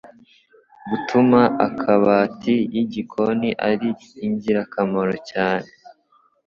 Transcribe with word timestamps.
gutuma 0.89 1.41
akabati 1.67 2.55
yigikoni 2.75 3.49
ari 3.69 3.89
ingirakamaro 4.27 5.15
cyane 5.29 5.69